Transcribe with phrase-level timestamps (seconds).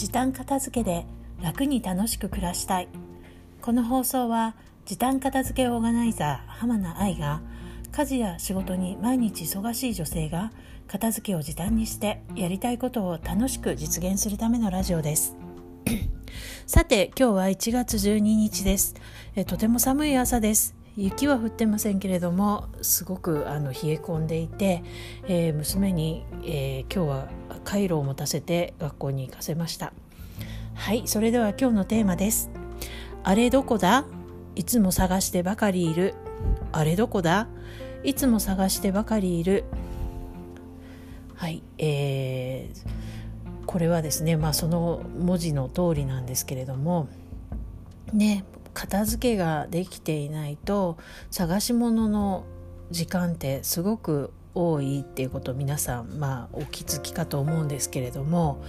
[0.00, 1.04] 時短片付けで
[1.42, 2.88] 楽に楽しく暮らしたい。
[3.60, 7.42] この放送は時短片付けオーガナイザー浜名愛が
[7.92, 10.52] 家事や仕事に毎日忙しい女性が
[10.88, 15.36] 片付けを時短にしてやりたいことを楽しく実現するためのラジオです。
[16.66, 18.94] さて今日は1月12日です。
[19.36, 20.80] えとても寒い朝です。
[20.96, 24.82] 雪は降ってませんけれどもすごくあの冷え込んでいて、
[25.28, 27.28] えー、娘に、えー、今日は
[27.70, 29.92] カイロを持たせて学校に行かせました。
[30.74, 32.50] はいそれでは今日のテーマです。
[33.22, 34.06] あれどこだ？
[34.56, 36.16] いつも探してばかりいる。
[36.72, 37.46] あれどこだ？
[38.02, 39.62] いつも探してばかりいる。
[41.36, 47.06] はいえー、これはですねまあその文字の通りなんですけれども
[48.12, 48.44] ね
[48.74, 50.98] 片付けができていないと
[51.30, 52.46] 探し物の
[52.90, 58.62] 時間ってすごく多いっていうことを皆さんまあお気づきかと思うんですけれども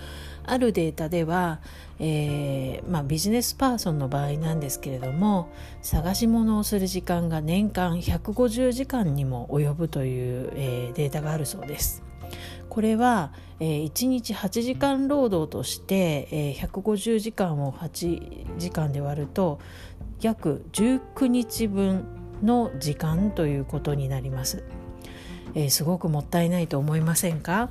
[0.44, 1.60] あるデータでは、
[2.00, 5.50] えーまあ、ビジネスパーソンの場合なんですけれども
[5.82, 12.04] 探し物をする時間が年間150時間にも及ぶという、えー、データがあるそうです。
[12.70, 19.60] これは、えー、1日8時間労働として、えー、150時間を8時間で割ると
[20.22, 22.06] 約19日分
[22.42, 24.64] の時間ということになります、
[25.56, 27.70] えー、すごくもったいないと思いませんか、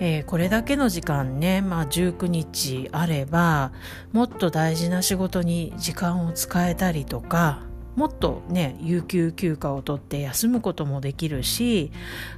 [0.00, 3.72] えー、これだけの時間ね、まあ、19日あれば
[4.12, 7.62] もっと大事な仕事に時間を使えたりとか
[7.96, 11.90] もっとね有給休暇を取って休むこともできるし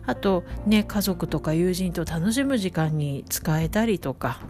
[0.07, 4.41] あとね家族とか友人と楽しむ時間に使えたりとか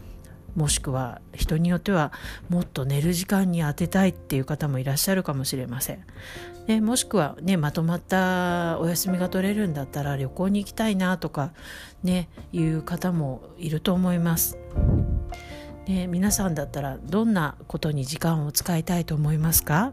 [0.57, 2.13] もしくは人によっては
[2.49, 6.05] もっと寝る時間に当てたいっていう方もいらっしゃるかもしれません。
[6.67, 11.53] でもしくはねまとまったお休みが取れるんだったら旅行に行きたいなとか
[12.03, 14.59] ねいう方もいると思います。
[15.87, 19.93] で皆さんだったらどんなことに時間を使いたいと思いますか？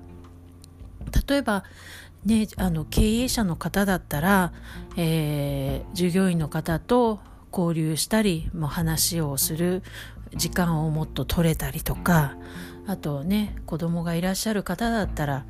[1.28, 1.64] 例えば
[2.26, 4.52] ね、あの経営者の方だったら、
[4.98, 7.22] えー、従業員の方と
[7.52, 9.84] 交流したりも話をする
[10.36, 12.36] 時間をもっと取れたりとか
[12.86, 15.46] あとね子供がいらっしゃる方だったら、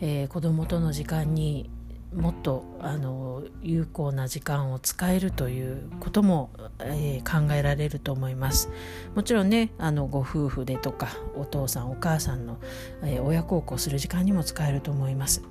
[0.00, 1.70] えー、子供との時間に
[2.14, 6.50] もっとあの有効な時間を使えるということも、
[6.80, 8.68] えー、考えられると思います。
[9.14, 12.58] もちろんねあのご夫婦でとかお父さんお母さんの、
[13.04, 15.42] えー、親孝行する時間にも使えると思います。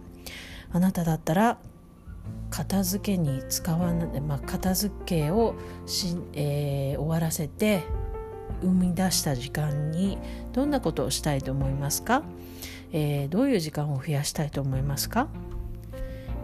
[0.71, 1.57] あなただったら
[2.49, 7.83] 片付けに使わない、まあ、片付けをし、えー、終わらせて
[8.61, 10.17] 生み出した時間に
[10.51, 12.23] どんなことをしたいと思いますか、
[12.91, 15.27] えー、どういう時間を増やしたいと思いますか？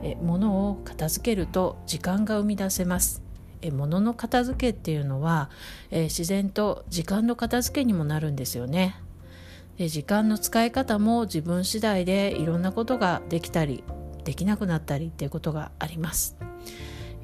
[0.03, 3.23] え物を片付けると時間が生み出せます。
[3.61, 5.49] え物の片付けっていうのは、
[5.89, 8.95] え自然と時間の片付けにもなるんですよね。
[9.77, 13.83] で時間の使い方も自分次第でいろんなことができたり
[14.25, 16.35] できなくなったりっていうことがあります、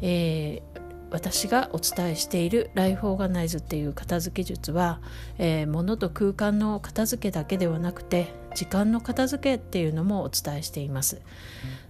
[0.01, 5.01] えー、私がお伝えしているライフオーガナイズっていう片付け術は、
[5.37, 11.21] えー、物と空間の片付けだけではなくて時間の片付けっていうのもお伝えしています。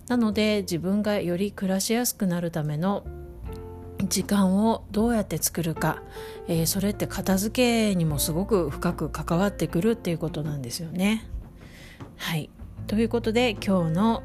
[0.08, 3.06] なので自分がより暮らしやすくなるための
[4.10, 6.02] 時間をどうやって作るか、
[6.48, 11.26] えー、それって片付けにもすごく深く関わってくるっていうことなんですよね。
[12.18, 12.50] はい。
[12.88, 14.24] ということで今日の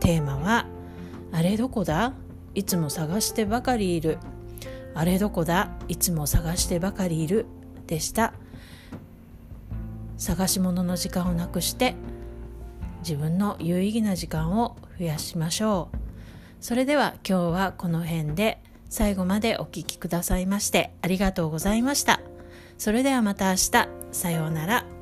[0.00, 0.66] テーマは
[1.32, 2.12] 「あれどこだ？
[2.54, 4.18] いつも探してばかりいる」
[4.94, 5.70] 「あれどこだ？
[5.88, 7.46] いつも探してばかりいる」
[7.86, 8.32] でした。
[10.18, 11.94] 探し物の時間をなくして
[13.00, 15.96] 自分の有意義な時間を増やしましょう。
[16.60, 22.20] それでは今日はこの辺で最後までお聴きくださいましてありがとうございました。
[22.78, 23.88] それではまた明日。
[24.12, 24.95] さようなら。